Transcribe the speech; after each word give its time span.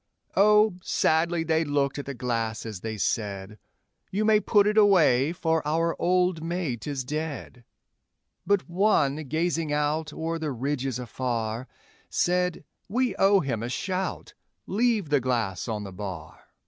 Oh, 0.35 0.77
sadly 0.81 1.43
they 1.43 1.63
looked 1.63 1.99
at 1.99 2.07
the 2.07 2.15
glass 2.15 2.65
as 2.65 2.79
they 2.79 2.97
said, 2.97 3.59
'You 4.09 4.25
may 4.25 4.39
put 4.39 4.65
it 4.65 4.75
away, 4.75 5.31
for 5.31 5.61
our 5.63 5.95
old 6.01 6.41
mate 6.41 6.87
is 6.87 7.03
dead;' 7.03 7.63
But 8.43 8.67
one, 8.67 9.17
gazing 9.25 9.71
out 9.71 10.11
o'er 10.11 10.39
the 10.39 10.53
ridges 10.53 10.97
afar, 10.97 11.67
Said, 12.09 12.63
'We 12.89 13.15
owe 13.17 13.41
him 13.41 13.61
a 13.61 13.69
shout 13.69 14.33
leave 14.65 15.09
the 15.09 15.19
glass 15.19 15.67
on 15.67 15.83
the 15.83 15.91
bar.' 15.93 16.45